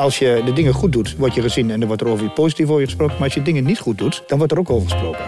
[0.00, 2.30] Als je de dingen goed doet, word je gezien en er wordt er over je
[2.30, 3.14] positief over je gesproken.
[3.14, 5.24] Maar als je dingen niet goed doet, dan wordt er ook over gesproken.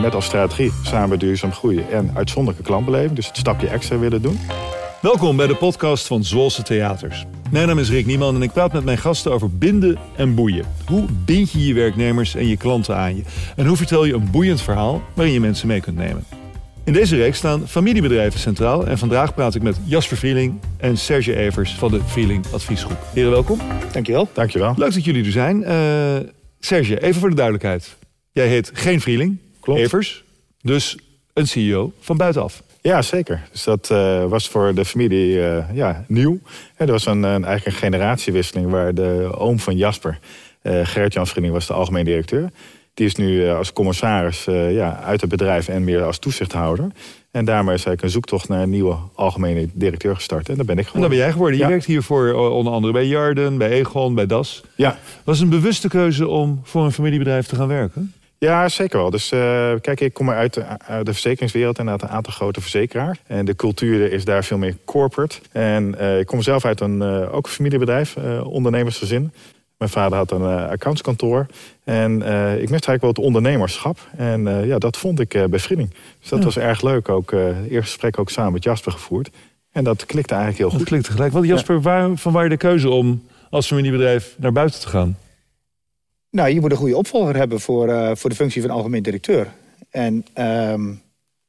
[0.00, 3.12] Met als strategie samen duurzaam groeien en uitzonderlijke klantbeleving.
[3.12, 4.38] Dus het stapje extra willen doen.
[5.00, 7.24] Welkom bij de podcast van Zwolse Theaters.
[7.50, 10.64] Mijn naam is Rick Nieman en ik praat met mijn gasten over binden en boeien.
[10.86, 13.22] Hoe bind je je werknemers en je klanten aan je?
[13.56, 16.24] En hoe vertel je een boeiend verhaal waarin je mensen mee kunt nemen?
[16.84, 21.36] In deze reeks staan familiebedrijven centraal en vandaag praat ik met Jasper Vrieling en Serge
[21.36, 22.98] Evers van de Vrieling Adviesgroep.
[23.12, 23.60] Heren, welkom.
[23.92, 24.28] Dankjewel.
[24.32, 24.74] Dankjewel.
[24.76, 25.60] Leuk dat jullie er zijn.
[25.60, 26.28] Uh,
[26.60, 27.96] Serge, even voor de duidelijkheid.
[28.32, 29.80] Jij heet geen Vrieling, Klopt.
[29.80, 30.24] Evers,
[30.62, 30.98] dus
[31.32, 32.62] een CEO van buitenaf.
[32.80, 33.42] Ja, zeker.
[33.52, 36.38] Dus dat uh, was voor de familie uh, ja, nieuw.
[36.76, 40.18] Er was een, een, eigenlijk een generatiewisseling waar de oom van Jasper,
[40.62, 42.50] uh, Gerrit-Jan Vrieling, was de algemeen directeur.
[42.94, 46.90] Die is nu als commissaris ja, uit het bedrijf en meer als toezichthouder.
[47.30, 50.48] En daarmee is eigenlijk een zoektocht naar een nieuwe algemene directeur gestart.
[50.48, 51.02] En daar ben ik geworden.
[51.02, 51.56] En dan ben jij geworden.
[51.56, 51.70] Je ja.
[51.70, 54.62] werkt hiervoor onder andere bij Jarden, bij Egon, bij Das.
[54.74, 54.98] Ja.
[55.24, 58.12] Was het een bewuste keuze om voor een familiebedrijf te gaan werken?
[58.38, 59.10] Ja, zeker wel.
[59.10, 62.60] Dus uh, kijk, ik kom uit de, uit de verzekeringswereld en uit een aantal grote
[62.60, 63.18] verzekeraars.
[63.26, 65.38] En de cultuur is daar veel meer corporate.
[65.52, 69.32] En uh, ik kom zelf uit een uh, ook een familiebedrijf, ondernemersgezin.
[69.84, 71.46] Mijn vader had een accountskantoor.
[71.84, 72.12] En
[72.62, 73.98] ik miste eigenlijk wel het ondernemerschap.
[74.16, 75.48] En ja, dat vond ik bij.
[75.48, 76.44] Dus dat Ja.
[76.44, 77.08] was erg leuk.
[77.08, 79.30] Ook het eerste gesprek ook samen met Jasper gevoerd.
[79.72, 80.88] En dat klikte eigenlijk heel Dat goed.
[80.88, 81.32] klinkt tegelijk.
[81.32, 85.18] Want Jasper, waar, van waar de keuze om als familiebedrijf naar buiten te gaan?
[86.30, 89.46] Nou, je moet een goede opvolger hebben voor, uh, voor de functie van algemeen directeur.
[89.90, 90.74] En uh,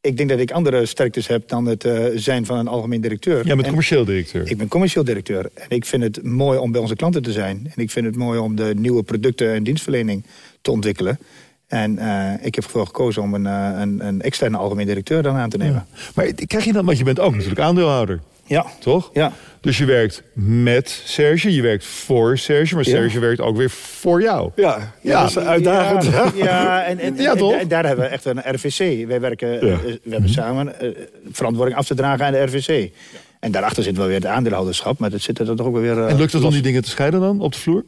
[0.05, 3.35] ik denk dat ik andere sterktes heb dan het uh, zijn van een algemeen directeur.
[3.35, 4.49] Jij bent en commercieel directeur.
[4.49, 5.49] Ik ben commercieel directeur.
[5.53, 7.71] En ik vind het mooi om bij onze klanten te zijn.
[7.75, 10.23] En ik vind het mooi om de nieuwe producten en dienstverlening
[10.61, 11.19] te ontwikkelen.
[11.67, 15.35] En uh, ik heb ervoor gekozen om een, uh, een, een, externe algemeen directeur dan
[15.35, 15.85] aan te nemen.
[15.91, 16.01] Ja.
[16.15, 18.19] Maar krijg je dan, want je bent ook natuurlijk aandeelhouder.
[18.45, 18.65] Ja.
[18.79, 19.09] Toch?
[19.13, 19.31] Ja.
[19.61, 23.19] Dus je werkt met Serge, je werkt voor Serge, maar Serge ja.
[23.19, 24.51] werkt ook weer voor jou.
[24.55, 26.03] Ja, ja, dat is uitdagend.
[26.05, 27.53] Ja, ja en, en, ja, toch?
[27.53, 29.07] en, daar hebben we echt een RVC.
[29.07, 29.79] Wij werken, ja.
[29.81, 30.89] we hebben samen uh,
[31.31, 32.91] verantwoording af te dragen aan de RVC.
[33.39, 35.97] En daarachter zit wel weer het aandeelhouderschap, maar dat zit er toch ook weer.
[35.97, 37.83] Uh, en lukt het om die dingen te scheiden dan op de vloer?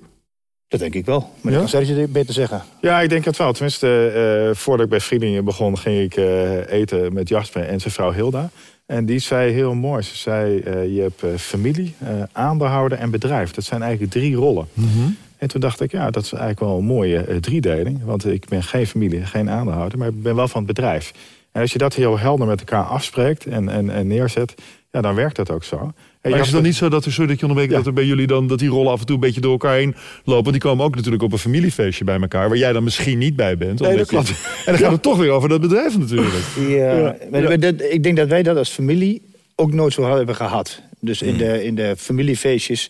[0.67, 1.19] Dat denk ik wel.
[1.41, 1.59] Maar ja?
[1.59, 2.63] dat kan Serge beter zeggen.
[2.81, 3.53] Ja, ik denk het wel.
[3.53, 7.94] Tenminste, uh, voordat ik bij Vriendingen begon, ging ik uh, eten met Jasper en zijn
[7.94, 8.50] vrouw Hilda.
[8.88, 10.02] En die zei heel mooi.
[10.02, 13.52] Ze zei, uh, je hebt uh, familie, uh, aandeelhouder en bedrijf.
[13.52, 14.68] Dat zijn eigenlijk drie rollen.
[14.74, 15.18] Mm -hmm.
[15.38, 18.03] En toen dacht ik, ja, dat is eigenlijk wel een mooie driedeling.
[18.03, 21.14] Want ik ben geen familie, geen aandeelhouder, maar ik ben wel van het bedrijf.
[21.52, 24.53] En als je dat heel helder met elkaar afspreekt en, en, en neerzet,
[24.97, 25.78] ja, dan werkt dat ook zo.
[26.22, 27.78] En maar is het dan niet zo dat er, sorry dat je onderbreekt, ja.
[27.78, 29.75] dat er bij jullie dan dat die rollen af en toe een beetje door elkaar
[29.75, 30.52] heen lopen?
[30.52, 33.58] Die komen ook natuurlijk op een familiefeestje bij elkaar, waar jij dan misschien niet bij
[33.58, 33.80] bent.
[33.80, 34.28] Nee, dat klopt.
[34.28, 34.34] Je,
[34.66, 36.34] en dan gaat het toch weer over dat bedrijf natuurlijk.
[36.68, 37.16] Ja, ja.
[37.31, 39.22] Maar dat, ik denk dat wij dat als familie
[39.56, 40.81] ook nooit zo hebben gehad.
[41.00, 42.90] Dus in, de, in de familiefeestjes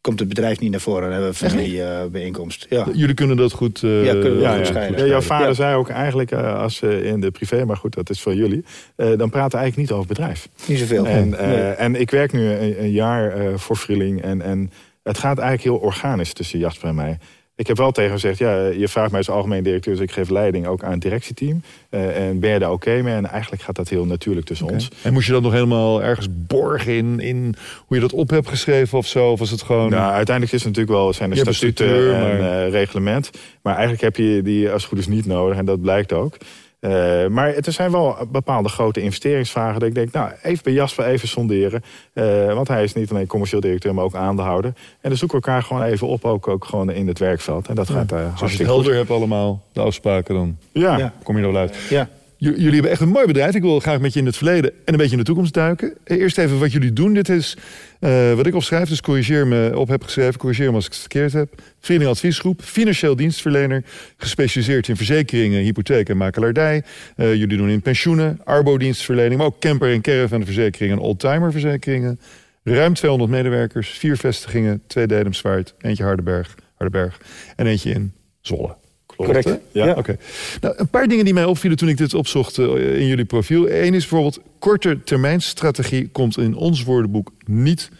[0.00, 1.02] komt het bedrijf niet naar voren.
[1.02, 2.66] Dan hebben we familiebijeenkomst.
[2.68, 2.86] Ja.
[2.92, 4.64] Jullie kunnen dat goed uh, ja, kunnen we ja, goed ja.
[4.64, 5.00] scheiden.
[5.00, 5.54] Ja, jouw vader ja.
[5.54, 8.64] zei ook eigenlijk, uh, als uh, in de privé, maar goed, dat is voor jullie,
[8.96, 10.48] uh, dan praten we eigenlijk niet over bedrijf.
[10.66, 11.06] Niet zoveel.
[11.06, 11.70] En, nee.
[11.70, 14.70] en ik werk nu een, een jaar voor Vrieling en, en
[15.02, 17.18] het gaat eigenlijk heel organisch tussen Jasper en mij.
[17.60, 20.28] Ik heb wel tegen gezegd, ja, je vraagt mij als algemeen directeur, dus ik geef
[20.28, 21.62] leiding ook aan het directieteam.
[21.90, 23.14] Uh, en ben je daar oké okay mee?
[23.14, 24.78] En eigenlijk gaat dat heel natuurlijk tussen okay.
[24.78, 24.88] ons.
[25.02, 27.54] En moest je dat nog helemaal ergens borgen in, in
[27.86, 29.30] hoe je dat op hebt geschreven of zo?
[29.30, 29.90] Of was het gewoon...
[29.90, 33.30] Nou, uiteindelijk is het natuurlijk wel, zijn er Je statuten structuur, en maar- uh, reglement.
[33.62, 36.36] Maar eigenlijk heb je die als het goed is niet nodig en dat blijkt ook.
[36.80, 39.80] Uh, maar er zijn wel bepaalde grote investeringsvragen.
[39.80, 41.82] Dat ik denk, nou, even bij Jasper even sonderen.
[42.14, 44.72] Uh, want hij is niet alleen commercieel directeur, maar ook aandeelhouder.
[45.00, 47.68] En dan zoeken we elkaar gewoon even op, ook, ook gewoon in het werkveld.
[47.68, 47.94] En dat Ja.
[47.94, 48.94] gaat uh, Als je het helder goed.
[48.94, 50.96] hebt allemaal, de afspraken, dan Ja.
[50.98, 51.12] Ja.
[51.22, 51.76] kom je er wel uit.
[51.88, 52.08] Ja.
[52.40, 53.54] Jullie hebben echt een mooi bedrijf.
[53.54, 55.94] Ik wil graag met je in het verleden en een beetje in de toekomst duiken.
[56.04, 57.14] Eh, Eerst even wat jullie doen.
[57.14, 57.56] Dit is
[58.00, 60.38] eh, wat ik opschrijf, dus corrigeer me op heb geschreven.
[60.38, 61.62] Corrigeer me als ik het verkeerd heb.
[61.80, 63.84] Vriending Adviesgroep, financieel dienstverlener.
[64.16, 66.82] Gespecialiseerd in verzekeringen, hypotheek en makelaardij.
[67.16, 69.36] Eh, jullie doen in pensioenen, arbodienstverlening.
[69.36, 72.20] Maar ook camper- en caravanverzekeringen en oldtimerverzekeringen.
[72.62, 77.20] Ruim 200 medewerkers, vier vestigingen, twee Dedemsvaart, eentje Hardenberg, Hardenberg
[77.56, 78.79] en eentje in Zwolle.
[79.24, 79.44] Correct.
[79.44, 79.56] hè?
[79.72, 79.86] Ja.
[79.86, 79.92] Ja.
[79.94, 80.16] Oké.
[80.60, 83.70] Nou, een paar dingen die mij opvielen toen ik dit opzocht eh, in jullie profiel.
[83.70, 87.90] Eén is bijvoorbeeld, korte termijn strategie komt in ons woordenboek niet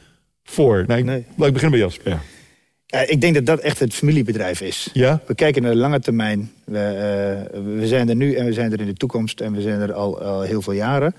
[0.45, 0.85] voor.
[0.87, 1.25] Nou, ik, Nee.
[1.37, 2.11] Laat ik beginnen bij Jasper.
[2.11, 2.21] Ja.
[2.87, 4.91] Ja, ik denk dat dat echt het familiebedrijf is.
[4.93, 5.21] Ja?
[5.27, 6.53] We kijken naar de lange termijn.
[6.65, 9.41] We, eh, we zijn er nu en we zijn er in de toekomst.
[9.41, 11.15] En we zijn er al, al heel veel jaren.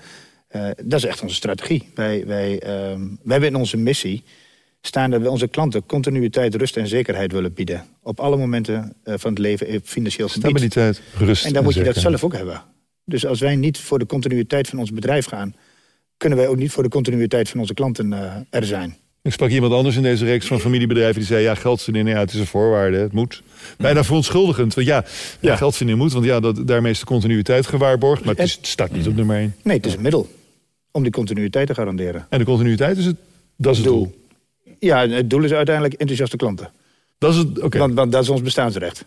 [0.48, 1.88] Eh, dat is echt onze strategie.
[1.94, 4.22] Wij, wij, ehm, wij hebben in onze missie
[4.82, 7.84] staan dat we onze klanten continuïteit, rust en zekerheid willen bieden.
[8.02, 10.44] Op alle momenten eh, van het leven in financieel gebied.
[10.44, 12.62] Stabiliteit, rust En dan moet je dat zelf ook hebben.
[13.04, 15.54] Dus als wij niet voor de continuïteit van ons bedrijf gaan...
[16.16, 18.96] kunnen wij ook niet voor de continuïteit van onze klanten eh, er zijn.
[19.22, 22.18] Ik sprak iemand anders in deze reeks van familiebedrijven die zei: ja, geld verdienen, ja,
[22.18, 23.42] het is een voorwaarde, het moet.
[23.78, 24.74] Bijna verontschuldigend.
[24.74, 25.04] Want ja,
[25.40, 25.56] Ja.
[25.56, 28.24] geld verdienen moet, want ja, dat, daarmee is de continuïteit gewaarborgd.
[28.24, 29.54] Maar het, is- het staat niet op nummer één.
[29.62, 30.28] Nee, het is een middel
[30.90, 32.26] om die continuïteit te garanderen.
[32.30, 33.16] En de continuïteit is het,
[33.56, 34.20] dat is het doel.
[34.86, 36.70] Ja, het doel is uiteindelijk enthousiaste klanten.
[37.18, 37.78] Dat is het, oké.
[37.78, 39.04] Want, want dat is ons bestaansrecht.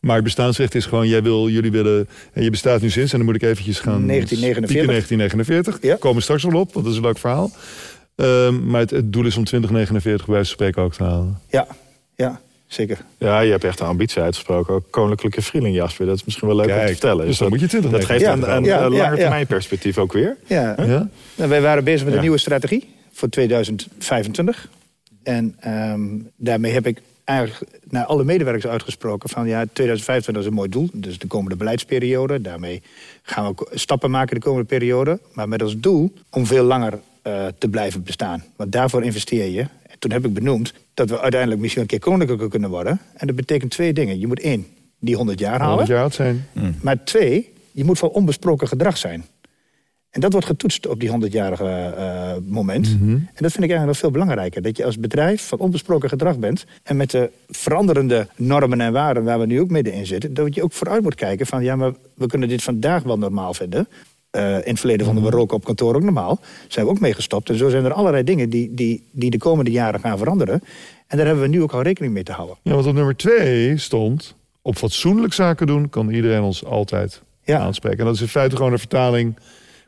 [0.00, 3.18] Maar het bestaansrecht is gewoon, jij wil, jullie willen, en je bestaat nu sinds, en
[3.18, 4.06] dan moet ik eventjes gaan...
[4.06, 4.70] 1949.
[4.70, 5.90] spieken, 1949.
[5.90, 5.96] Ja.
[5.96, 7.50] Komen we straks wel op, want dat is een leuk verhaal.
[8.16, 11.40] Ehm, maar het, het doel is om 2049 bij wijze van spreken ook te halen.
[11.48, 11.66] Ja,
[12.14, 12.98] ja zeker.
[13.18, 14.74] Ja, je hebt echt de ambitie uitgesproken.
[14.74, 16.06] Ook koninklijke vriending, Jasper.
[16.06, 17.26] Dat is misschien wel leuk om te vertellen.
[17.26, 19.16] dus dan moet je 20 Dat geeft Ja, een, een, ja, een langer ja.
[19.16, 20.36] termijn perspectief ook weer.
[20.46, 20.74] Ja.
[20.78, 21.08] Ja?
[21.34, 24.68] Nou, wij waren bezig met een nieuwe strategie voor 2025.
[25.24, 30.54] En ehm, daarmee heb ik eigenlijk naar alle medewerkers uitgesproken van ja, 2025 is een
[30.54, 30.88] mooi doel.
[30.92, 32.40] Dus de komende beleidsperiode.
[32.40, 32.82] Daarmee
[33.22, 35.20] gaan we ook stappen maken de komende periode.
[35.32, 38.44] Maar met als doel om veel langer eh, te blijven bestaan.
[38.56, 39.60] Want daarvoor investeer je.
[39.60, 43.00] En toen heb ik benoemd dat we uiteindelijk misschien een keer koninklijker kunnen worden.
[43.14, 44.18] En dat betekent twee dingen.
[44.18, 44.66] Je moet één,
[44.98, 45.68] die 100 jaar halen.
[45.68, 46.46] 100 jaar oud zijn.
[46.82, 49.24] Maar twee, je moet van onbesproken gedrag zijn.
[50.14, 52.86] En dat wordt getoetst op die 100-jarige eh, moment.
[53.00, 54.62] En dat vind ik eigenlijk nog veel belangrijker.
[54.62, 56.64] Dat je als bedrijf van onbesproken gedrag bent.
[56.82, 60.34] En met de veranderende normen en waarden waar we nu ook middenin zitten.
[60.34, 63.54] Dat je ook vooruit moet kijken van ja, maar we kunnen dit vandaag wel normaal
[63.54, 63.88] vinden.
[64.30, 66.40] Eh, in het verleden vonden we roken op kantoor ook normaal.
[66.68, 67.50] Zijn we ook mee gestopt.
[67.50, 70.62] En zo zijn er allerlei dingen die, die, die de komende jaren gaan veranderen.
[71.06, 72.56] En daar hebben we nu ook al rekening mee te houden.
[72.62, 74.34] Ja, want op nummer twee stond...
[74.62, 77.58] op fatsoenlijk zaken doen kan iedereen ons altijd Ja.
[77.58, 77.98] aanspreken.
[77.98, 79.34] En dat is in feite gewoon een vertaling...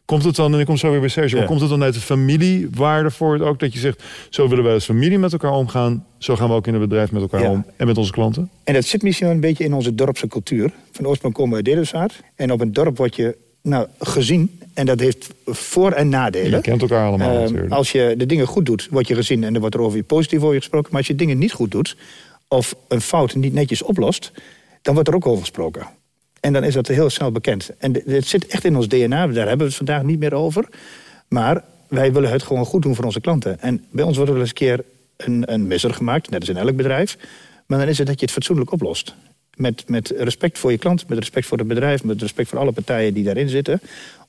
[0.07, 1.45] Komt het dan, en ik kom zo weer bij Sergio, Ja.
[1.47, 3.59] komt het dan uit de familiewaarde voor het ook?
[3.59, 6.05] Dat je zegt, zo willen wij als familie met elkaar omgaan.
[6.19, 7.51] Zo gaan we ook in het bedrijf met elkaar Ja.
[7.51, 7.65] om.
[7.77, 8.51] En met onze klanten.
[8.65, 10.73] En dat zit misschien wel een beetje in onze dorpse cultuur.
[10.93, 12.21] Van oorsprong komen we uit Dedemsvaart.
[12.35, 14.61] En op een dorp word je nou, gezien.
[14.75, 16.51] En dat heeft voor- en nadelen.
[16.51, 17.73] Je kent elkaar allemaal Ehm, natuurlijk.
[17.73, 20.05] als je de dingen goed doet, word je gezien en er wordt er over je
[20.05, 20.89] positief over je gesproken.
[20.91, 21.97] Maar als je dingen niet goed doet,
[22.49, 24.33] of een fout niet netjes oplost,
[24.83, 25.87] dan wordt er ook over gesproken.
[26.41, 27.71] En dan is dat heel snel bekend.
[27.79, 30.35] En d- het zit echt in ons DNA, daar hebben we het vandaag niet meer
[30.35, 30.69] over.
[31.29, 33.61] Maar wij willen het gewoon goed doen voor onze klanten.
[33.61, 34.85] En bij ons wordt er wel eens een keer
[35.17, 37.17] een, een misser gemaakt, net als in elk bedrijf.
[37.67, 39.15] Maar dan is het dat je het fatsoenlijk oplost.
[39.55, 42.73] Met, met respect voor je klant, met respect voor het bedrijf, met respect voor alle
[42.73, 43.81] partijen die daarin zitten.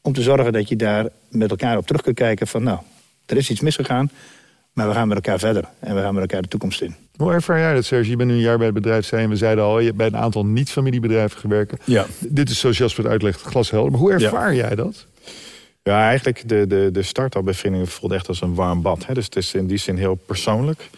[0.02, 2.80] Om te zorgen dat je daar met elkaar op terug kunt kijken van nou,
[3.26, 4.12] er is iets misgegaan,
[4.74, 5.66] maar we gaan met elkaar verder.
[5.80, 6.96] En we gaan met elkaar de toekomst in.
[7.18, 8.10] Hoe ervaar jij dat, Serge?
[8.10, 9.30] Je bent nu een jaar bij het bedrijf zijn.
[9.30, 11.84] We zeiden al, je hebt bij een aantal niet-familiebedrijven gewerkt.
[11.86, 12.06] Ja.
[12.20, 13.92] Dit is zoals Jasper het uitlegt, glashelder.
[13.92, 15.06] Maar hoe ervaar jij dat?
[15.84, 19.06] Ja, eigenlijk de, de, de start-up bij Vriendingen voelt echt als een warm bad.
[19.06, 19.14] Hè?
[19.14, 20.90] Dus het is in die zin heel persoonlijk.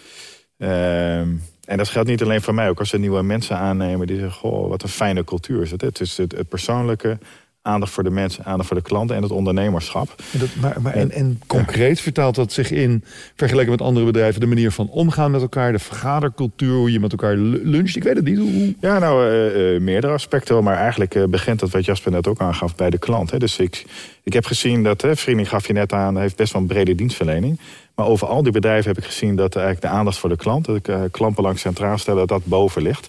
[0.57, 1.27] Ehm,
[1.66, 2.69] en dat geldt niet alleen voor mij.
[2.69, 4.39] Ook als er nieuwe mensen aannemen die zeggen...
[4.39, 5.81] Goh, wat een fijne cultuur is het.
[5.81, 7.18] Het is het, het persoonlijke,
[7.62, 9.16] aandacht voor de mensen, aandacht voor de klanten...
[9.16, 10.16] en het ondernemerschap.
[10.34, 13.04] En dat, maar, maar, en, en concreet vertaalt dat zich in,
[13.36, 14.40] vergeleken met andere bedrijven...
[14.40, 16.76] de manier van omgaan met elkaar, de vergadercultuur...
[16.76, 17.96] hoe je met elkaar lu- luncht.
[17.96, 18.38] Ik weet het niet.
[18.38, 20.64] Hoe, Ja, nou, eh, eh, meerdere aspecten.
[20.64, 23.32] Maar eigenlijk eh, begint dat wat Jasper net ook aangaf bij de klant.
[23.32, 23.38] Hè.
[23.38, 23.86] Dus ik,
[24.24, 26.18] ik heb gezien dat, hè, Vriending gaf je net aan...
[26.18, 27.60] heeft best wel een brede dienstverlening.
[27.96, 30.66] Maar over al die bedrijven heb ik gezien dat eigenlijk de aandacht voor de klant...
[30.66, 33.08] dat ik klantbelang centraal stellen, dat dat boven ligt.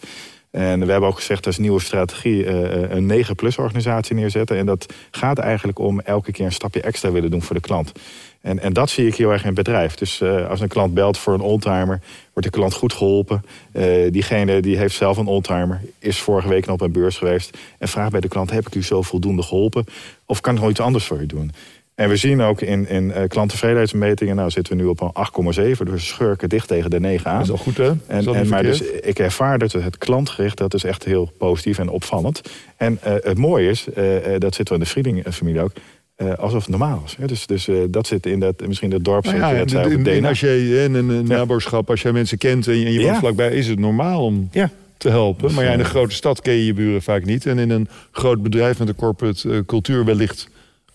[0.50, 4.56] En we hebben ook gezegd als nieuwe strategie eh, eh, een 9-plus organisatie neerzetten.
[4.56, 7.93] En dat gaat eigenlijk om elke keer een stapje extra willen doen voor de klant.
[8.41, 9.94] En, en dat zie ik heel erg in het bedrijf.
[9.94, 12.00] Dus eh, als een klant belt voor een oldtimer,
[12.32, 13.44] wordt de klant goed geholpen.
[13.73, 17.59] Eh, diegene die heeft zelf een oldtimer, is vorige week nog op een beurs geweest.
[17.78, 19.85] En vraagt bij de klant, heb ik u zo voldoende geholpen?
[20.26, 21.52] Of kan ik nog iets anders voor u doen?
[22.00, 25.12] En we zien ook in, in eh, klanttevredenheidsmetingen, nou zitten we nu op een
[25.76, 25.83] 8,7.
[25.83, 27.37] Dus schurken dicht tegen de 9 aan.
[27.37, 27.92] Dat is al goed, hè?
[28.07, 32.40] En, maar dus ik ervaar dat het klantgericht, dat is echt heel positief en opvallend.
[32.76, 34.04] En eh, het mooie is, eh,
[34.38, 35.73] dat zit wel in de Vriending-familie ook,
[36.37, 37.16] alsof het normaal is.
[37.19, 37.26] Hè?
[37.26, 40.02] Dus, dus dat zit in dat, misschien dat dorp, Nou ja, in, in, het in,
[40.02, 40.28] DNA.
[40.28, 41.45] als je in een, een Ja.
[41.87, 43.19] als jij mensen kent en je, en je woont Ja.
[43.19, 44.71] vlakbij, is het normaal om Ja.
[44.97, 45.54] te helpen.
[45.54, 47.47] Maar ja, in een grote stad ken je je buren vaak niet.
[47.47, 50.49] En in een groot bedrijf met een corporate cultuur wellicht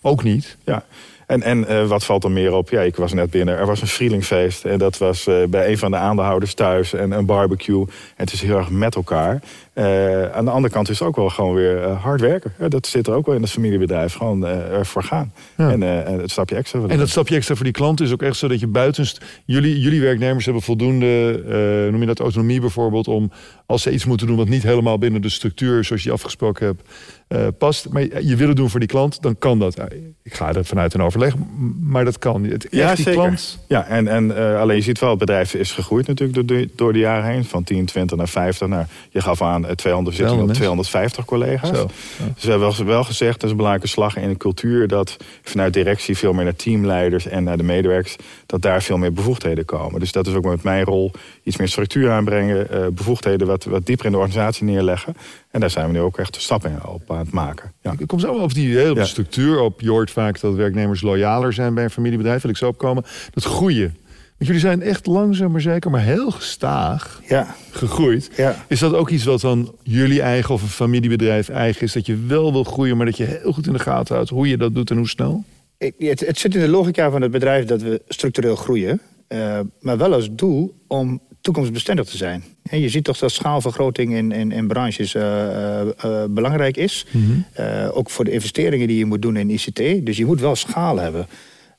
[0.06, 0.56] ook niet.
[0.64, 0.84] Ja.
[1.26, 2.70] En, en eh, wat valt er meer op?
[2.70, 3.56] Ja, ik was net binnen.
[3.56, 4.64] Er was een vrielingfeest.
[4.64, 6.92] En dat was eh, bij een van de aandeelhouders thuis.
[6.92, 7.80] En een barbecue.
[7.80, 9.42] En het is heel erg met elkaar.
[9.72, 12.52] Eh, aan de andere kant is het ook wel gewoon weer hard werken.
[12.58, 14.14] Ja, dat zit er ook wel in het familiebedrijf.
[14.14, 15.32] Gewoon ervoor gaan.
[15.56, 15.70] Ja.
[15.70, 15.80] En
[16.20, 16.80] het stapje extra.
[16.86, 19.24] En dat stapje extra voor die klant is ook echt zo dat je buitenst...
[19.44, 21.42] Jullie, jullie werknemers hebben voldoende,
[21.90, 23.08] noem je dat autonomie bijvoorbeeld...
[23.08, 23.30] om
[23.66, 25.84] als ze iets moeten doen wat niet helemaal binnen de structuur...
[25.84, 26.82] zoals je afgesproken hebt,
[27.28, 27.88] eh, past.
[27.88, 29.78] Maar je wil het doen voor die klant, dan kan dat.
[30.22, 31.34] Ik ga er vanuit een overleg,
[31.80, 32.44] maar dat kan.
[32.44, 33.12] Het, Ja, die zeker.
[33.20, 33.58] klant.
[33.68, 36.68] Ja, en, en eh, alleen je ziet wel, het bedrijf is gegroeid natuurlijk door de,
[36.76, 37.44] door de jaren heen.
[37.44, 38.68] Van 10, 20 naar 50.
[38.68, 41.68] Nou, je gaf aan eh, 200, we zitten nu op 250 collega's.
[41.68, 41.86] Zo.
[42.34, 44.88] Dus we hebben wel- gezegd, dat is een belangrijke slag in de cultuur...
[44.88, 48.16] dat vanuit directie veel meer naar teamleiders en naar de medewerkers...
[48.46, 50.00] dat daar veel meer bevoegdheden komen.
[50.00, 51.10] Dus dat is ook met mijn rol
[51.42, 52.70] iets meer structuur aanbrengen...
[52.70, 55.14] eh, bevoegdheden wat, wat dieper in de organisatie neerleggen.
[55.50, 57.72] En daar zijn we nu ook echt stappen op aan het maken.
[57.82, 57.94] Ja.
[57.98, 59.04] Ik kom zo op die hele Ja.
[59.04, 59.80] structuur op.
[59.80, 62.42] Je hoort vaak dat werknemers loyaler zijn bij een familiebedrijf.
[62.42, 63.04] Wil ik zo opkomen.
[63.30, 63.96] Dat groeien.
[64.38, 68.30] Want jullie zijn echt langzaam maar zeker, maar heel gestaag Ja, gegroeid.
[68.36, 68.64] ja.
[68.68, 71.92] Is dat ook iets wat dan jullie eigen of een familiebedrijf eigen is?
[71.92, 74.48] Dat je wel wil groeien, maar dat je heel goed in de gaten houdt hoe
[74.48, 75.44] je dat doet en hoe snel?
[75.78, 79.00] Ik- Het, het zit in de logica van het bedrijf dat we structureel groeien.
[79.28, 82.44] eh, maar wel als doel om toekomstbestendig te zijn.
[82.62, 87.06] En je ziet toch dat schaalvergroting in, in, in branches eh, eh, eh, belangrijk is.
[87.52, 90.06] Eh, ook voor de investeringen die je moet doen in ICT.
[90.06, 91.26] Dus je moet wel schaal hebben.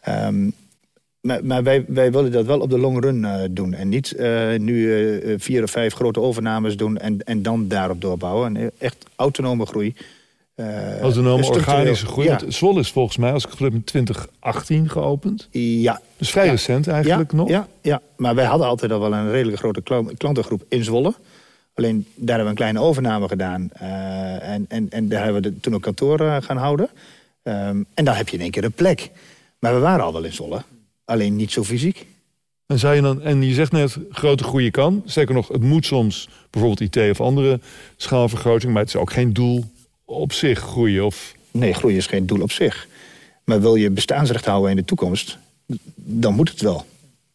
[0.02, 0.50] Ehm,
[1.22, 3.74] maar maar wij, wij willen dat wel op de long run doen.
[3.74, 4.16] En niet
[4.58, 4.80] nu
[5.38, 8.58] vier of vijf grote overnames doen en, en dan daarop doorbouwen.
[8.58, 9.96] En echt autonome groei.
[10.58, 12.28] Eh, Autonome organische groei.
[12.28, 15.48] Ja, Zwolle is volgens mij, als ik het goed heb, in 2018 geopend.
[15.52, 16.52] ja, Dus vrij Ja.
[16.52, 17.50] recent eigenlijk ja, nog.
[17.50, 21.14] Ja, ja, maar wij hadden altijd al wel een redelijk grote klant- klantengroep in Zwolle.
[21.74, 23.70] Alleen daar hebben we een kleine overname gedaan.
[23.74, 26.90] eh, en, en, en daar hebben we de- toen ook kantoor eh, gaan houden.
[27.44, 29.10] Ehm, en dan heb je in één keer een plek.
[29.60, 30.62] Maar we waren al wel in Zwolle.
[31.06, 32.06] Alleen niet zo fysiek.
[32.68, 35.02] En, zou je dan, en je zegt net, grote groei kan.
[35.06, 37.60] Zeker nog, het moet soms bijvoorbeeld IT of andere
[37.98, 38.72] schaalvergroting.
[38.74, 39.64] Maar het is ook geen doel
[40.08, 41.06] op zich groeien.
[41.06, 42.88] Of Nee, groei is geen doel op zich.
[43.44, 45.38] Maar wil je bestaansrecht houden in de toekomst,
[45.96, 46.86] dan moet het wel.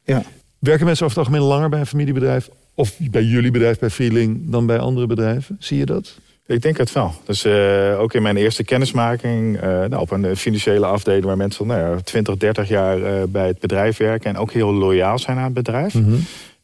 [0.04, 0.22] Ja.
[0.58, 2.48] werken mensen over het algemeen langer bij een familiebedrijf?
[2.74, 5.56] Of bij jullie bedrijf, bij Feeling, dan bij andere bedrijven?
[5.60, 6.16] Zie je dat?
[6.46, 7.14] Ik denk het wel.
[7.24, 11.66] Dus eh, ook in mijn eerste kennismaking eh, nou, op een financiële afdeling waar mensen
[11.66, 15.36] nou, ja, 20, 30 jaar eh, bij het bedrijf werken en ook heel loyaal zijn
[15.36, 15.94] aan het bedrijf.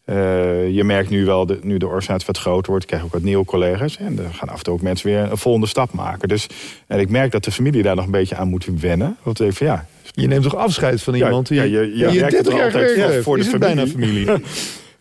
[0.09, 3.15] Eh, je merkt nu wel, de, nu de organisatie wat groter wordt, krijg je ook
[3.15, 3.97] wat nieuwe collega's.
[3.97, 6.29] En er gaan af en toe ook mensen weer een volgende stap maken.
[6.29, 6.47] Dus
[6.87, 9.17] en ik merk dat de familie daar nog een beetje aan moet wennen.
[9.23, 12.07] Want ik van ja, Je neemt toch afscheid van Ja, iemand die ja, je- je
[12.09, 14.27] die werkt 30 er jaar altijd voor- voor de bijna familie.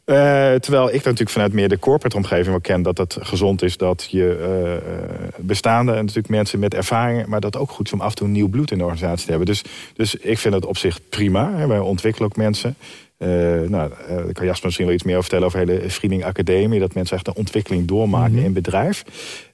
[0.07, 0.15] Eh,
[0.53, 4.07] terwijl ik natuurlijk vanuit meer de corporate omgeving wel ken dat het gezond is dat
[4.11, 4.37] je
[4.81, 4.87] eh,
[5.37, 8.27] bestaande en natuurlijk mensen met ervaring, maar dat ook goed is om af en toe
[8.27, 9.47] nieuw bloed in de organisatie te hebben.
[9.47, 9.61] Dus,
[9.95, 11.51] dus ik vind het op zich prima.
[11.55, 11.67] Hè.
[11.67, 12.75] Wij ontwikkelen ook mensen.
[13.17, 13.29] Eh,
[13.69, 16.79] nou, eh, daar kan Jasper misschien wel iets meer over vertellen over hele Vriending Academie.
[16.79, 19.03] Dat mensen echt een ontwikkeling doormaken in bedrijf.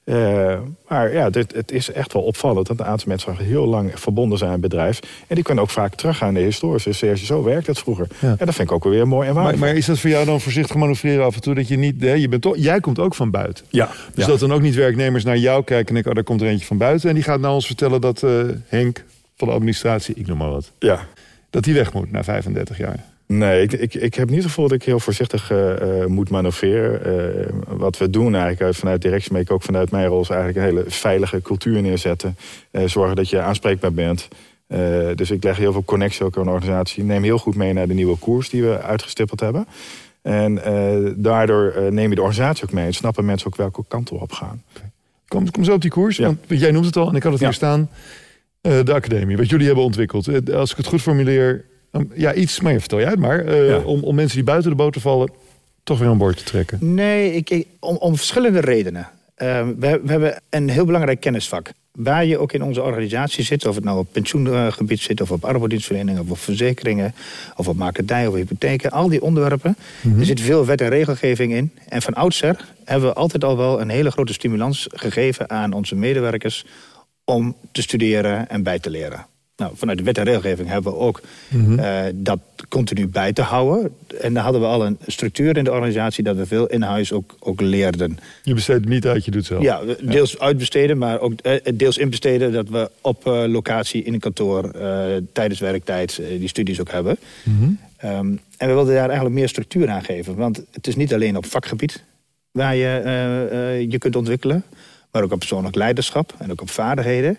[0.04, 4.00] Eh, maar ja, dit, het is echt wel opvallend dat een aantal mensen heel lang
[4.00, 5.00] verbonden zijn aan het bedrijf.
[5.26, 6.92] En die kunnen ook vaak teruggaan in de historische.
[6.92, 8.06] Serge, zo werkt het vroeger.
[8.18, 8.28] Ja.
[8.38, 9.66] En dat vind ik ook weer mooi en Maar, waardevol.
[9.66, 11.54] maar is dat voor jou dan voorzichtig manoeuvreren af en toe?
[11.54, 13.64] Dat je niet, hè, je bent toch, jij komt ook van buiten.
[13.68, 14.30] ja, Dus ja.
[14.30, 16.66] dat dan ook niet werknemers naar jou kijken en denken, oh, daar komt er eentje
[16.66, 17.08] van buiten.
[17.08, 18.24] En die gaat nou ons vertellen dat
[18.66, 19.04] Henk
[19.36, 21.06] van de administratie, ik noem maar wat, ja.
[21.50, 23.13] dat die weg moet na 35 jaar.
[23.38, 26.30] Nee, ik, ik, ik heb niet het gevoel dat ik heel voorzichtig eh, eh, moet
[26.30, 27.04] manoeuvreren.
[27.04, 30.20] Eh, wat we doen eigenlijk uit, vanuit ik ook vanuit mijn rol...
[30.20, 32.36] is eigenlijk een hele veilige cultuur neerzetten.
[32.86, 34.28] Zorgen dat je aanspreekbaar bent.
[35.14, 37.04] Dus ik leg heel veel connectie ook aan de organisatie.
[37.04, 39.66] Neem heel goed mee naar de nieuwe koers die we uitgestippeld hebben.
[40.22, 40.60] En
[41.16, 42.86] daardoor neem je de organisatie ook mee.
[42.86, 44.62] En snappen mensen ook welke kant we op gaan.
[45.28, 46.24] Kom, kom zo op die koers, Ja.
[46.24, 47.46] want jij noemt het al en ik had het Ja.
[47.46, 47.88] hier staan.
[48.60, 50.50] De academie, wat jullie hebben ontwikkeld.
[50.52, 53.44] Als ik het goed formuleer, um, ja iets, maar vertel jij het maar.
[53.44, 53.78] eh, Ja.
[53.78, 55.30] om, om mensen die buiten de boot vallen,
[55.82, 56.94] toch weer aan boord te trekken.
[56.94, 59.08] Nee, ik, ik- om, om verschillende redenen.
[59.34, 61.70] Eh, we, we hebben een heel belangrijk kennisvak.
[61.92, 65.44] Waar je ook in onze organisatie zit, of het nou op pensioengebied zit, of op
[65.44, 67.14] arbeidsdienstverlening, of op verzekeringen,
[67.56, 69.76] of op makerdij of hypotheken, al die onderwerpen.
[70.18, 71.70] Er zit veel wet en regelgeving in.
[71.88, 75.94] En van oudsher hebben we altijd al wel een hele grote stimulans gegeven aan onze
[75.94, 76.64] medewerkers
[77.24, 79.26] om te studeren en bij te leren.
[79.56, 81.20] Nou, vanuit de wet en regelgeving hebben we ook
[81.78, 83.94] eh, dat continu bij te houden.
[84.20, 87.12] En dan hadden we al een structuur in de organisatie dat we veel in huis
[87.12, 88.18] ook, ook leerden.
[88.42, 89.62] Je besteedt niet uit, je doet zelf.
[89.62, 92.52] Ja, deels uitbesteden, maar ook eh, deels inbesteden.
[92.52, 94.72] Dat we op eh, locatie in een kantoor
[95.32, 97.18] tijdens werktijd die studies ook hebben.
[97.96, 100.36] Ehm, en we wilden daar eigenlijk meer structuur aan geven.
[100.36, 102.04] Want het is niet alleen op vakgebied
[102.50, 104.64] waar je je kunt ontwikkelen.
[105.10, 107.38] Maar ook op persoonlijk leiderschap en ook op vaardigheden.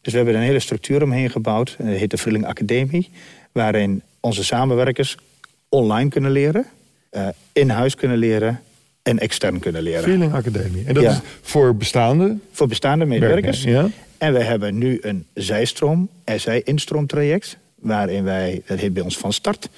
[0.00, 1.74] Dus we hebben een hele structuur omheen gebouwd.
[1.78, 3.10] En dat heet de Vrilling Academie.
[3.52, 5.16] Waarin onze samenwerkers
[5.68, 6.66] online kunnen leren.
[7.10, 8.60] eh, in huis kunnen leren
[9.02, 10.02] en extern kunnen leren.
[10.02, 10.84] Feeling Academie.
[10.84, 11.10] En dat Ja.
[11.10, 13.62] is voor bestaande Voor bestaande medewerkers.
[13.62, 13.88] Ja?
[14.18, 17.56] En we hebben nu een zijstroom, SI-instroomtraject.
[17.74, 19.68] Waarin wij, dat heet bij ons van start.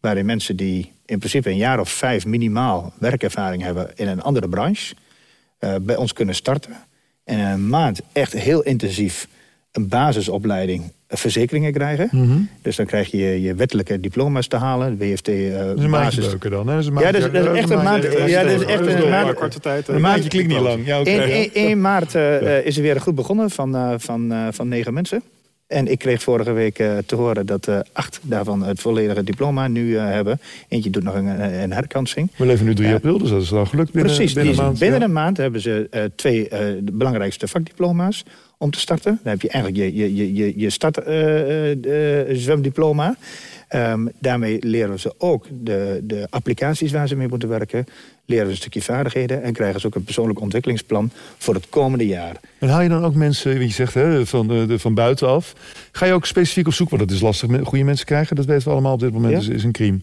[0.00, 4.48] Waarin mensen die in principe een jaar of vijf minimaal werkervaring hebben in een andere
[4.48, 4.94] branche.
[5.58, 6.72] eh, bij ons kunnen starten.
[7.24, 9.28] En in een maand echt heel intensief
[9.72, 12.08] een basisopleiding verzekeringen krijgen.
[12.12, 12.38] Mhm.
[12.62, 14.96] Dus dan krijg je je wettelijke diploma's te halen.
[14.98, 16.26] WFT uh, Dat is een maandje basis.
[16.26, 16.66] leuker dan.
[16.68, 16.74] Hè?
[16.74, 18.02] Dat is een Ja, dat is, dat is echt een maand.
[18.26, 19.34] Ja, dat is echt een maand.
[19.34, 19.88] korte tijd.
[19.88, 20.86] Een maandje klinkt niet lang.
[20.86, 21.10] Ja, oké.
[21.10, 24.32] 1, 1, 1 maart eh, eh, is er weer een groep begonnen van, eh, van,
[24.32, 25.22] eh, van negen mensen.
[25.66, 29.68] En ik kreeg vorige week eh, te horen dat eh, acht daarvan het volledige diploma
[29.68, 30.40] nu eh, hebben.
[30.68, 31.26] Eentje doet nog een,
[31.62, 32.30] een herkansing.
[32.36, 32.94] We leven nu 3 Ja.
[32.94, 34.78] april, dus dat is dan gelukt binnen, Precies, binnen een maand.
[34.78, 35.04] binnen ja.
[35.04, 38.24] een maand hebben ze eh, twee eh, de belangrijkste vakdiploma's
[38.58, 39.18] om te starten.
[39.22, 43.16] Dan heb je eigenlijk je, je, je, je, je start eh, eh, zwemdiploma.
[43.68, 47.86] Ehm, daarmee leren ze ook de, de applicaties waar ze mee moeten werken.
[48.28, 52.06] Leren we een stukje vaardigheden en krijgen ze ook een persoonlijk ontwikkelingsplan voor het komende
[52.06, 52.36] jaar.
[52.58, 55.52] En haal je dan ook mensen, wie je zegt, hè, van, de, de, van buitenaf?
[55.92, 58.36] Ga je ook specifiek op zoek, want het is lastig met goede mensen krijgen.
[58.36, 59.38] Dat weten we allemaal op dit moment, Ja.
[59.38, 59.98] is, is een crime.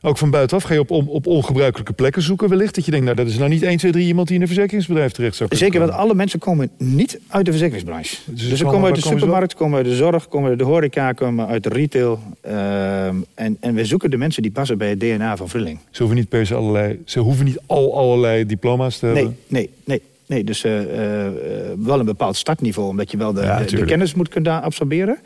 [0.00, 2.74] Ook van buitenaf ga je op, op, ongebruikelijke plekken zoeken wellicht.
[2.74, 4.48] Dat je denkt, nou dat is nou niet 1, 2, 3 iemand die in een
[4.48, 8.16] verzekeringsbedrijf terecht zou kunnen Zeker, want alle mensen komen niet uit de verzekeringsbranche.
[8.24, 10.64] Dus Dus, ze komen uit de ze supermarkt, komen uit de zorg, komen uit de
[10.64, 12.20] horeca, komen uit de retail.
[12.40, 15.78] Ehm, en, en we zoeken de mensen die passen bij het DNA van Vrilling.
[15.90, 19.24] Ze hoeven niet per se allerlei, ze hoeven niet al allerlei diploma's te hebben.
[19.24, 20.02] Nee, nee, nee.
[20.26, 21.32] Nee, dus eh, eh, eh,
[21.78, 25.18] wel een bepaald startniveau, omdat je wel de, Ja, de- kennis moet kunnen absorberen.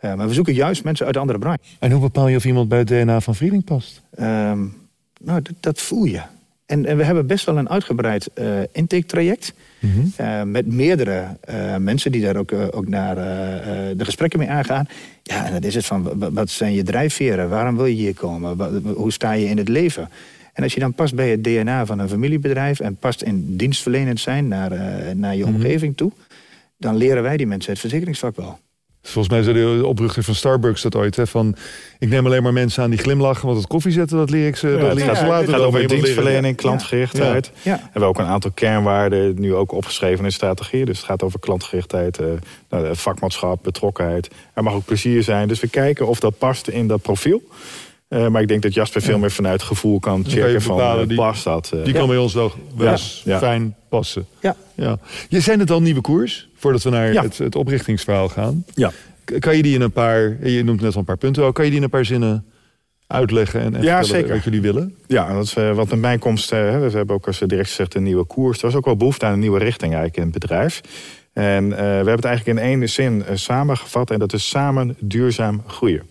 [0.00, 1.60] Maar we zoeken juist mensen uit de andere branche.
[1.78, 4.02] En hoe bepaal je of iemand bij het DNA van Vrieling past?
[4.14, 4.58] Ehm,
[5.20, 6.20] nou, dat, voel je.
[6.66, 9.52] En, en we hebben best wel een uitgebreid eh intaketraject.
[10.16, 11.24] eh, met meerdere
[11.78, 13.14] mensen die daar ook, ook naar
[13.96, 14.86] de gesprekken mee aangaan.
[15.22, 17.48] Ja, en dat is het van, wa- wat zijn je drijfveren?
[17.48, 18.82] Waarom wil je hier komen?
[18.94, 20.08] Hoe sta je in het leven?
[20.54, 22.80] En als je dan past bij het DNA van een familiebedrijf...
[22.80, 26.12] en past in dienstverlenend zijn naar, eh, naar je omgeving toe...
[26.78, 28.58] dan leren wij die mensen het verzekeringsvak wel.
[29.06, 31.16] Volgens mij zei de oprichter van Starbucks dat ooit.
[31.16, 31.56] Hè, van,
[31.98, 33.46] ik neem alleen maar mensen aan die glimlachen.
[33.46, 36.56] Want het koffie zetten, dat leer ik ze, dat ze later het gaat over dienstverlening,
[36.56, 37.50] klantgerichtheid.
[37.62, 37.76] Ja.
[37.76, 40.84] We hebben ook een aantal kernwaarden nu ook opgeschreven in de strategie.
[40.84, 42.26] Dus het gaat over klantgerichtheid, eh,
[42.68, 44.30] nou, vakmanschap, betrokkenheid.
[44.54, 45.48] Er mag ook plezier zijn.
[45.48, 47.42] Dus we kijken of dat past in dat profiel.
[48.14, 51.08] Eh, maar ik denk dat Jasper veel meer vanuit gevoel kan checken van bepalen, eh,
[51.08, 51.70] die- past dat.
[51.74, 51.84] eh.
[51.84, 53.38] Die kan bij ons wel, wel Ja, eens ja.
[53.38, 54.26] fijn passen.
[54.40, 54.56] Ja.
[54.74, 54.98] Ja.
[55.28, 56.48] Je zei het al, nieuwe koers.
[56.56, 57.22] Voordat we naar Ja.
[57.22, 58.64] het, het oprichtingsverhaal gaan.
[58.74, 58.92] ja.
[59.38, 61.44] Kan je die in een paar, je noemt net al een paar punten.
[61.44, 62.44] ook, Kan je die in een paar zinnen
[63.06, 64.34] uitleggen en, en Ja, zeker.
[64.34, 64.94] wat jullie willen?
[65.06, 67.94] Ja, dat is, eh, wat met mijn komst, hè, we hebben ook als direct gezegd
[67.94, 68.58] een nieuwe koers.
[68.58, 70.80] Er was ook wel behoefte aan een nieuwe richting eigenlijk in het bedrijf.
[71.32, 75.62] En eh, we hebben het eigenlijk in één zin samengevat en dat is samen duurzaam
[75.66, 76.02] groeien.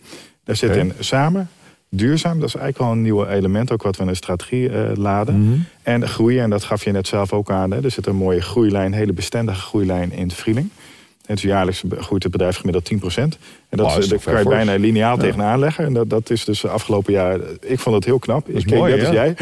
[0.44, 1.50] Daar zit in samen,
[1.98, 4.96] duurzaam, dat is eigenlijk wel een nieuw element, ook wat we in de strategie eh,
[4.96, 5.44] laden.
[5.48, 5.60] Mhm.
[5.84, 8.42] En groeien, en dat gaf je net zelf ook aan, hè, er zit een mooie
[8.42, 10.70] groeilijn, een hele bestendige groeilijn in de Vrieling.
[11.26, 13.38] Het jaarlijks groeit het bedrijf gemiddeld 10%.
[13.70, 14.56] En dat, Oh, dat is kan je fors?
[14.56, 15.22] bijna lineaal Ja.
[15.22, 15.86] tegenaan leggen.
[15.86, 17.40] En dat, dat is dus de afgelopen jaar...
[17.62, 18.50] Ik vond het heel knap.
[18.50, 19.24] is ik mooi, net als ja.
[19.24, 19.36] jij.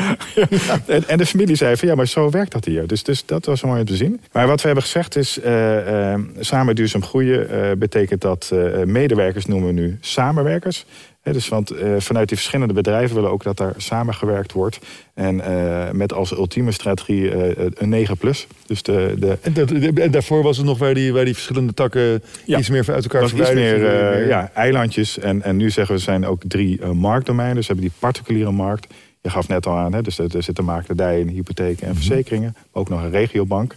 [0.95, 2.87] en, en de familie zei van ja, maar zo werkt dat hier.
[2.87, 4.21] Dus, dus dat was mooi om te zien.
[4.31, 5.39] Maar wat we hebben gezegd is...
[5.39, 8.51] eh, eh, samen duurzaam groeien betekent dat...
[8.85, 10.85] medewerkers noemen we nu samenwerkers.
[11.21, 14.79] Hè, dus want eh, vanuit die verschillende bedrijven willen ook dat daar samengewerkt wordt.
[15.13, 18.47] En eh, met als ultieme strategie eh, een 9 plus.
[18.65, 21.73] Dus de, de, En, dat, en daarvoor was het nog waar die, waar die verschillende
[21.73, 22.57] takken Ja.
[22.57, 25.19] iets meer uit elkaar was iets verwijderd meer, ja, eilandjes.
[25.19, 27.55] En, en nu zeggen we, er zijn ook drie marktdomeinen.
[27.55, 28.93] Dus we hebben die particuliere markt.
[29.21, 32.51] Je gaf net al aan, hè, dus er, er zitten makeldijen, hypotheken en verzekeringen.
[32.53, 33.75] Maar ook nog een regiobank.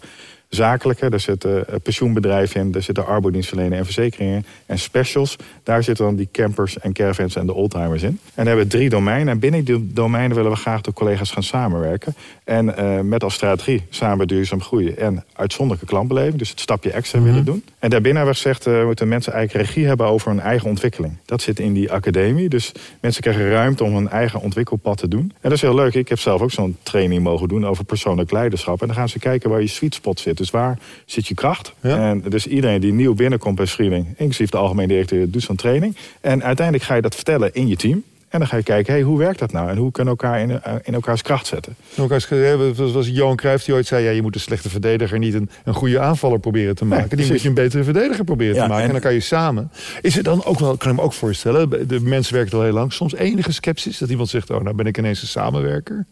[0.48, 2.72] Zakelijke, daar zitten eh, pensioenbedrijven in.
[2.72, 4.44] Daar zitten arbodienstverleners en verzekeringen in.
[4.66, 8.08] En specials, daar zitten dan die campers en caravans en de oldtimers in.
[8.08, 9.28] En dan hebben we drie domeinen.
[9.28, 12.14] En binnen die domeinen willen we graag de collega's gaan samenwerken.
[12.44, 14.98] En eh, met als strategie samen duurzaam groeien.
[14.98, 17.64] En uitzonderlijke klantbeleving, dus het stapje extra willen doen.
[17.78, 21.16] En daarbinnen hebben we gezegd, eh, moeten mensen eigenlijk regie hebben over hun eigen ontwikkeling.
[21.24, 22.48] Dat zit in die academie.
[22.48, 25.20] Dus mensen krijgen ruimte om hun eigen ontwikkelpad te doen.
[25.20, 25.94] En dat is heel leuk.
[25.94, 28.80] Ik heb zelf ook zo'n training mogen doen over persoonlijk leiderschap.
[28.80, 30.40] En dan gaan ze kijken waar je sweet spot zit.
[30.44, 31.72] Dus waar zit je kracht?
[31.80, 32.10] Ja.
[32.10, 35.96] En dus iedereen die nieuw binnenkomt bij Screening, inclusief de algemene directeur, doet zo'n training.
[36.20, 38.02] En uiteindelijk ga je dat vertellen in je team.
[38.28, 39.70] En dan ga je kijken, hey, hoe werkt dat nou?
[39.70, 41.76] En hoe kunnen we elkaar in, eh, in elkaars kracht zetten?
[41.98, 44.04] Ook als, hè, was, Johan Cruijff die ooit zei...
[44.04, 47.08] Ja, je moet een slechte verdediger niet een, een goede aanvaller proberen te maken.
[47.08, 47.32] die precies.
[47.32, 48.82] moet je een betere verdediger proberen Ja, te maken.
[48.82, 49.70] En, en- dan kan je samen...
[50.00, 51.88] Is het dan ook wel, kan ik me ook voorstellen...
[51.88, 52.92] de mensen werken al heel lang...
[52.92, 54.50] soms enige sceptisch dat iemand zegt...
[54.50, 56.06] oh, nou ben ik ineens een samenwerker.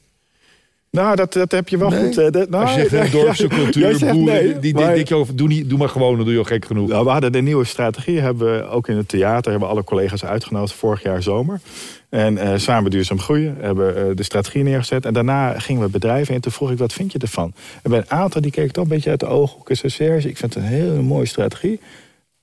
[0.97, 2.05] Nou, dat, dat heb je wel Nee.
[2.05, 2.15] goed.
[2.33, 4.35] dat- nou, Als je zegt, ja, dorpse cultuur, zegt boeren...
[4.35, 6.65] nee, die, die maar- over, doe, niet, doe maar gewoon, dan doe je al gek
[6.65, 6.89] genoeg.
[6.89, 10.25] Nou, we hadden de nieuwe strategie, hebben we ook in het theater, hebben alle collega's
[10.25, 11.61] uitgenodigd vorig jaar zomer.
[12.09, 15.05] En eh, samen duurzaam groeien, hebben eh, de strategie neergezet.
[15.07, 16.41] En daarna gingen we bedrijven in.
[16.41, 17.53] Toen vroeg ik, wat vind je ervan?
[17.83, 19.71] En bij een aantal die keken toch een beetje uit de ooghoek.
[19.71, 21.81] En zei, Serge, ik vind het een hele mooie strategie.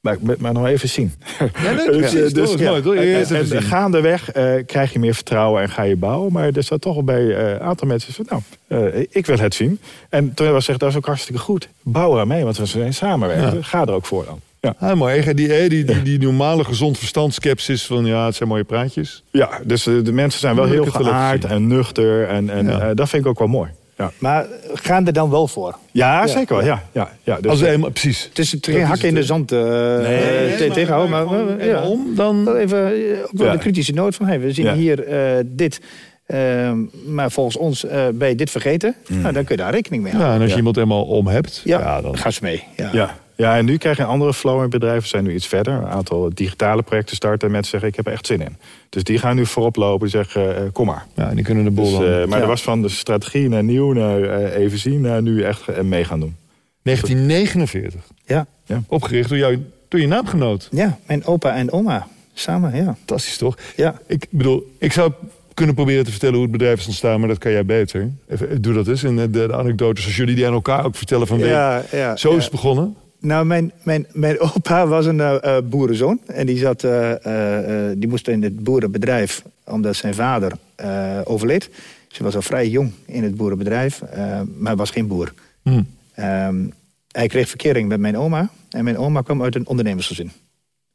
[0.02, 1.12] Maar, maar nog even zien.
[1.64, 2.98] Ja, mooi.
[2.98, 3.62] En, en, even zien.
[3.62, 6.32] gaandeweg eh, krijg je meer vertrouwen en ga je bouwen.
[6.32, 8.42] Maar er zat toch wel bij eh, een aantal mensen van, nou,
[8.94, 9.80] eh, ik wil het zien.
[10.10, 11.70] En toen we gezegd, dat is ook hartstikke goed.
[11.82, 13.54] Bouw er mee, want we zijn samenwerken.
[13.58, 13.62] Ja.
[13.64, 14.40] Ga er ook voor dan.
[14.62, 15.34] Ja, Ah, mooi.
[15.34, 19.24] Die, die, die, die normale gezond verstand skepsis van ja, het zijn mooie praatjes.
[19.32, 22.28] ja dus de mensen zijn wel heel geaard en nuchter.
[22.28, 22.94] En, en Ja.
[22.94, 23.70] dat vind ik ook wel mooi.
[24.00, 25.76] Ja, Maar gaan er dan wel voor?
[25.92, 26.66] ja zeker wel.
[26.66, 28.24] Ja, ja, ja, dus, Als we eenmaal, precies.
[28.30, 31.10] Het is geen is hak in de het, zand eh, Nee, eh, te- tegenhouden.
[31.12, 31.82] Maar, maar, maar, ja.
[31.84, 32.56] om, dan...
[32.56, 33.52] Even eh, ook wel Ja.
[33.54, 34.26] de kritische noot van...
[34.26, 34.74] Hey, we zien Ja.
[34.74, 35.82] hier eh, dit,
[36.26, 36.72] eh,
[37.08, 38.96] maar volgens ons eh, ben je dit vergeten.
[39.08, 39.22] Mm.
[39.22, 40.32] Nou, dan kun je daar rekening mee houden.
[40.32, 40.64] Ja, en als je Ja.
[40.66, 42.18] iemand eenmaal om hebt, Ja, ja, dan...
[42.18, 42.64] ga ze mee.
[42.92, 43.16] Ja.
[43.40, 43.52] Ja.
[43.52, 45.10] ja, en nu krijg je een andere flow in bedrijven.
[45.10, 45.74] zijn nu iets verder.
[45.74, 47.48] Een aantal digitale projecten starten.
[47.48, 48.56] En mensen zeggen, ik heb er echt zin in.
[48.90, 51.06] Dus die gaan nu voorop lopen en zeggen, eh, kom maar.
[51.16, 52.44] Ja, en die kunnen de boel Dus, eh, maar Ja.
[52.44, 55.02] er was van de strategie naar nieuw, naar eh, even zien...
[55.02, 56.36] naar nu echt mee gaan doen.
[56.82, 58.02] 1949.
[58.26, 58.46] Ja.
[58.88, 60.68] Opgericht door, jou, door je naamgenoot.
[60.72, 62.96] ja, mijn opa en oma samen, ja.
[62.98, 63.58] Fantastisch toch?
[63.76, 64.00] ja.
[64.08, 65.12] Ik bedoel, ik zou
[65.54, 68.10] kunnen proberen te vertellen hoe het bedrijf is ontstaan, maar dat kan jij beter.
[68.28, 69.04] Even, doe dat eens.
[69.04, 72.32] En de, de anekdotes zoals jullie die aan elkaar ook vertellen van ja, ja Zo
[72.32, 72.38] ja.
[72.38, 72.96] is het begonnen.
[73.20, 76.20] Nou, mijn, mijn, mijn opa was een eh, boerenzoon.
[76.26, 80.52] En die, zat, eh, die moest in het boerenbedrijf, omdat zijn vader
[81.24, 81.70] overleed.
[82.08, 84.02] Ze was al vrij jong in het boerenbedrijf,
[84.58, 85.34] maar was geen boer.
[85.62, 85.82] Hm.
[86.14, 86.56] Ehm,
[87.12, 88.50] hij kreeg verkering met mijn oma.
[88.70, 90.32] En mijn oma kwam uit een ondernemersgezin.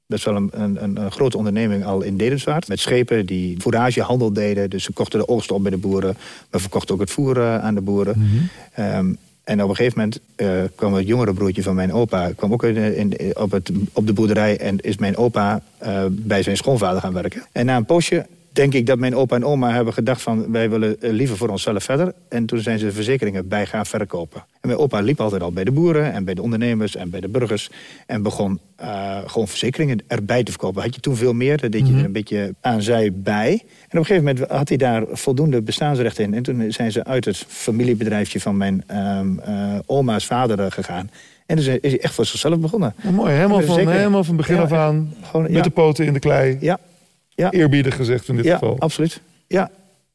[0.07, 2.69] Best wel een, een, een, grote onderneming al in Dedemswaard.
[2.69, 4.71] Met schepen die fouragehandel deden.
[4.71, 6.17] Dus ze kochten de oogst op bij de boeren.
[6.51, 8.49] Maar verkochten ook het voer aan de boeren.
[8.75, 9.13] Ehm,
[9.45, 12.31] en op een gegeven moment eh, kwam het jongere broertje van mijn opa...
[12.37, 16.57] kwam ook in, op, het, op de boerderij en is mijn opa eh, bij zijn
[16.57, 17.45] schoonvader gaan werken.
[17.53, 20.53] En na een poosje denk ik dat mijn opa en oma hebben gedacht van...
[20.53, 22.13] wij willen eh, liever voor onszelf verder.
[22.29, 24.45] En toen zijn ze de verzekeringen bij gaan verkopen.
[24.61, 27.21] En mijn opa liep altijd al bij de boeren en bij de ondernemers en bij
[27.21, 27.71] de burgers...
[28.07, 30.83] en begon eh, gewoon verzekeringen erbij te verkopen.
[30.83, 33.51] Had je toen veel meer, dat deed je er een beetje aan zij bij.
[33.51, 36.35] En op een gegeven moment had hij daar voldoende bestaansrecht in.
[36.35, 41.11] En toen zijn ze uit het familiebedrijfje van mijn ehm, eh, oma's vader gegaan.
[41.47, 42.95] En dus is hij echt voor zichzelf begonnen.
[43.03, 45.15] Nou, mooi, helemaal van, helemaal van begin Ja, af aan.
[45.23, 46.57] Gewoon, Met ja, de poten in de klei.
[46.61, 46.79] ja,
[47.35, 48.79] ja, Eerbiedig gezegd in dit ja, geval.
[48.79, 49.21] absoluut.
[49.47, 49.71] Ja,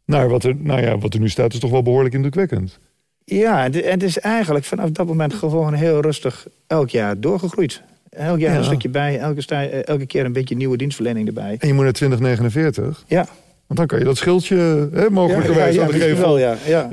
[0.06, 2.80] Nou, wat er, nou ja, wat er nu staat is toch wel behoorlijk indrukwekkend.
[3.26, 7.82] Ja, en het- is eigenlijk vanaf dat moment gewoon heel rustig elk jaar doorgegroeid.
[8.10, 8.58] Elk jaar Ja.
[8.58, 11.56] een stukje bij, elke, keer een beetje nieuwe dienstverlening erbij.
[11.60, 13.04] En je moet naar 2049.
[13.08, 13.28] Ja,
[13.68, 16.16] Want dan kan je dat schildje hè, mogelijkerwijs ja, aan de gevel.
[16.26, 16.58] wel, ja.
[16.66, 16.90] ja.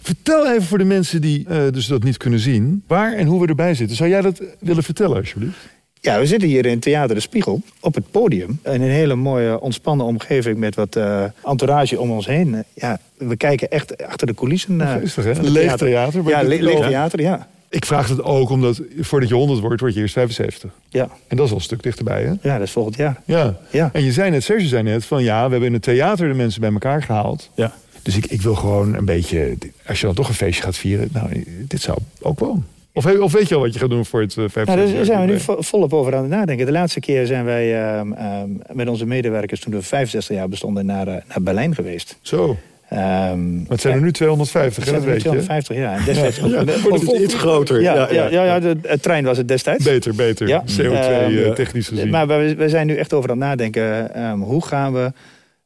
[0.00, 2.82] Vertel even voor de mensen die eh, dus dat niet kunnen zien...
[2.86, 3.96] waar en hoe we erbij zitten.
[3.96, 5.56] Zou jij dat willen vertellen, alsjeblieft?
[6.02, 8.60] Ja, we zitten hier in Theater de Spiegel op het podium.
[8.64, 12.64] In een hele mooie, ontspannen omgeving met wat eh, entourage om ons heen.
[12.74, 14.80] Ja, we kijken echt achter de coulissen.
[14.80, 15.32] eh, Geestig, hè?
[15.40, 16.22] Leeg theater.
[16.22, 17.48] maar Ja, le- leeg theater, ja.
[17.68, 20.70] Ik vraag het ook omdat voordat je 100 wordt, word je eerst 75.
[20.88, 21.08] ja.
[21.28, 22.32] En dat is al een stuk dichterbij, hè?
[22.48, 23.20] Ja, dat is volgend jaar.
[23.24, 23.56] Ja.
[23.70, 23.90] Ja.
[23.92, 26.34] En je zei net, Serge zei net, van ja, we hebben in het theater de
[26.34, 27.50] mensen bij elkaar gehaald.
[27.54, 27.72] Ja.
[28.02, 31.08] Dus ik, ik wil gewoon een beetje, als je dan toch een feestje gaat vieren,
[31.12, 32.62] nou, dit zou ook wel.
[33.06, 35.04] Of, of weet je al wat je gaat doen voor het uh, 50 Nou, daar
[35.04, 36.66] zijn we nu vo- volop over aan het nadenken.
[36.66, 40.86] De laatste keer zijn wij ehm, ehm, met onze medewerkers, toen we 65 jaar bestonden,
[40.86, 42.18] naar, eh, naar Berlijn geweest.
[42.22, 42.56] Zo,
[42.90, 43.36] maar
[43.68, 45.28] het zijn er nu 250, hè, zijn dat we weet je.
[45.28, 45.98] 250 jaar.
[45.98, 46.36] En destijds
[46.76, 47.80] Ja, wordt het iets groter.
[47.82, 49.84] Ja, ja, ja, ja, de, trein was het destijds.
[49.84, 50.48] Beter, beter.
[50.48, 50.62] Ja.
[50.76, 52.10] CO2 Ehm, eh, technisch gezien.
[52.10, 54.10] Maar we, we zijn nu echt over aan het nadenken.
[54.38, 55.12] hoe gaan we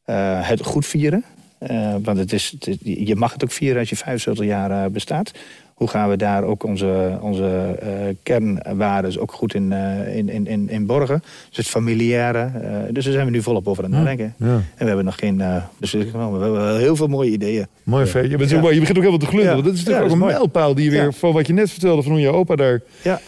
[0.04, 1.24] eh, het goed vieren?
[1.58, 4.90] Eh, want het is, het je mag het ook vieren als je 75 jaar eh,
[4.90, 5.30] bestaat.
[5.74, 7.88] Hoe gaan we daar ook onze, onze eh,
[8.22, 11.22] kernwaarden ook goed in, eh, in, in, in, in borgen?
[11.48, 12.38] Dus het familiaire.
[12.38, 14.34] eh, dus daar zijn we nu volop over aan het nadenken.
[14.38, 14.46] ja.
[14.46, 15.42] En we hebben nog geen
[15.80, 16.38] genomen.
[16.38, 17.66] We hebben wel heel veel mooie ideeën.
[17.82, 18.30] Mooi feest.
[18.30, 18.62] Je, bent zo Ja.
[18.70, 19.64] je begint ook helemaal te glunderen.
[19.64, 20.32] Dat is natuurlijk ook een mooi.
[20.32, 23.20] mijlpaal die je weer, van wat je net vertelde, van hoe je opa daar Ja,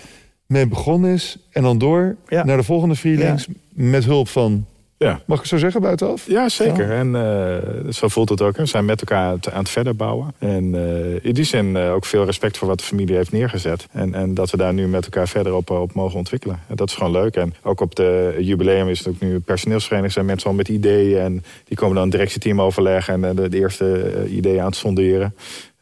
[0.46, 1.36] mee begonnen is.
[1.50, 4.66] En dan door naar de volgende freelance met hulp van,
[4.98, 5.20] Ja.
[5.26, 6.26] mag ik zo zeggen, buitenaf?
[6.26, 6.90] Ja, zeker.
[6.90, 8.56] En eh, zo voelt het ook.
[8.56, 8.62] hè.
[8.62, 10.34] We zijn met elkaar aan het, aan het verder bouwen.
[10.38, 13.86] En eh, in die zin eh, ook veel respect voor wat de familie heeft neergezet.
[13.92, 16.60] En, en dat we daar nu met elkaar verder op, op mogen ontwikkelen.
[16.68, 17.36] En dat is gewoon leuk.
[17.36, 20.12] En ook op de jubileum is het ook nu personeelsvereniging.
[20.12, 21.18] zijn mensen al met ideeën.
[21.18, 23.24] En die komen dan een directieteam overleggen.
[23.24, 25.34] En de, de eerste ideeën aan het sonderen.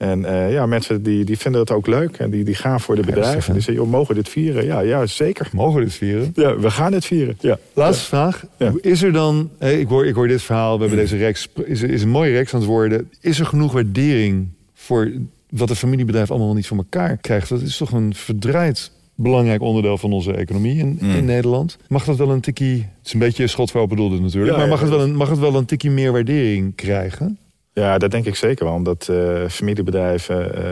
[0.05, 2.17] En eh, ja, mensen die, die vinden het ook leuk.
[2.17, 3.53] En die, die gaan voor de bedrijven.
[3.53, 4.65] Die zeggen, joh, mogen we dit vieren?
[4.65, 5.49] Ja, ja, zeker.
[5.53, 6.33] Mogen we dit vieren?
[6.35, 7.37] Ja, we gaan het vieren.
[7.41, 7.59] Ja.
[7.73, 8.45] Laatste vraag.
[8.59, 8.73] Ja.
[8.81, 12.03] Is er dan, ik, hoor, ik hoor dit verhaal, we hebben deze rex, is, is
[12.03, 13.11] een mooie rex aan het worden.
[13.21, 15.11] Is er genoeg waardering voor
[15.51, 17.49] wat een familiebedrijf allemaal niet voor elkaar krijgt?
[17.49, 21.11] Dat is toch een verdraaid belangrijk onderdeel van onze economie in, Mm.
[21.11, 21.77] in Nederland.
[21.89, 24.59] Mag dat wel een tikkie, het is een beetje schot voor open bedoelde natuurlijk, Ja,
[24.59, 27.39] maar mag, ja, het wel een, mag het wel een tikkie meer waardering krijgen?
[27.75, 28.75] Ja, dat denk ik zeker wel.
[28.75, 30.63] Omdat uh, familiebedrijven, uh,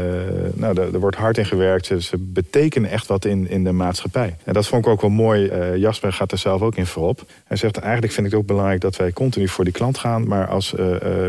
[0.55, 1.87] nou, er, wordt hard in gewerkt.
[1.87, 4.37] Ze, ze, betekenen echt wat in, in de maatschappij.
[4.45, 5.45] En dat vond ik ook wel mooi.
[5.45, 7.23] Uh, Jasper gaat er zelf ook in voorop.
[7.45, 10.27] Hij zegt, eigenlijk vind ik het ook belangrijk dat wij continu voor die klant gaan.
[10.29, 10.71] Maar als,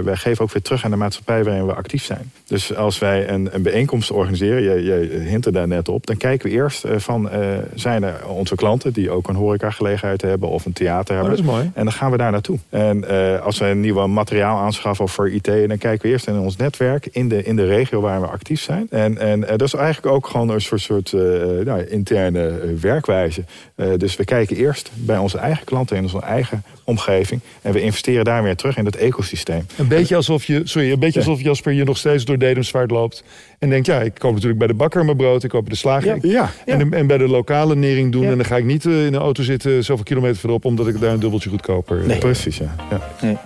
[0.04, 2.32] wij geven ook weer terug aan de maatschappij waarin we actief zijn.
[2.48, 6.06] Dus als wij een, een bijeenkomst organiseren, je, je hint er daar net op.
[6.06, 7.30] Dan kijken we eerst van,
[7.76, 11.32] zijn er onze klanten die ook een horecagelegenheid hebben of een theater hebben.
[11.32, 11.72] Oh, dat is mooi.
[11.74, 12.58] En dan gaan we daar naartoe.
[12.70, 13.10] En
[13.42, 16.39] als we een nieuw materiaal aanschaffen of voor IT en dan kijken we eerst in
[16.39, 18.88] ons netwerk in de, in de regio waar we actief zijn.
[18.89, 21.21] En, en dat is eigenlijk ook gewoon een soort, soort uh,
[21.65, 23.43] nou, interne werkwijze.
[23.76, 27.41] Uh, dus we kijken eerst bij onze eigen klanten in onze eigen omgeving.
[27.62, 29.65] En we investeren daar weer terug in dat ecosysteem.
[29.78, 33.23] Een beetje alsof je, sorry, een beetje alsof Jasper je nog steeds door Dedemsvaart loopt.
[33.60, 35.78] En denkt, ja, ik koop natuurlijk bij de bakker mijn brood, ik koop bij de
[35.78, 36.17] slager.
[36.21, 36.32] Ja.
[36.65, 36.73] ja.
[36.73, 38.26] En, en, bij de lokale nering doen.
[38.26, 41.13] En dan ga ik niet in de auto zitten zoveel kilometer verderop, omdat ik daar
[41.13, 42.04] een dubbeltje goedkoper.
[42.06, 42.17] Nee.
[42.17, 42.76] Precies, ja.
[42.89, 43.10] ja.
[43.21, 43.38] Nee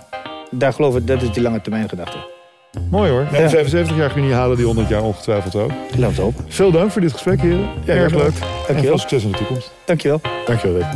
[0.50, 2.16] daar geloof ik, dat is die lange termijn gedachte.
[2.90, 3.20] Mooi hoor.
[3.20, 3.48] Ja.
[3.48, 5.70] 75 jaar kun je niet halen, die 100 jaar ongetwijfeld ook.
[5.96, 6.34] Loopt op.
[6.48, 7.68] Veel dank voor dit gesprek, heren.
[7.84, 8.20] Ja, Erg leuk.
[8.22, 8.66] Dankjewel.
[8.68, 9.72] En veel succes in de toekomst.
[9.84, 10.20] Dankjewel.
[10.46, 10.86] Dankjewel, Rick.